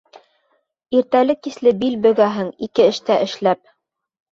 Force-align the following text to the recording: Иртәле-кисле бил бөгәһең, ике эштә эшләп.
Иртәле-кисле 1.01 1.75
бил 1.85 2.01
бөгәһең, 2.09 2.53
ике 2.71 2.91
эштә 2.97 3.23
эшләп. 3.31 3.67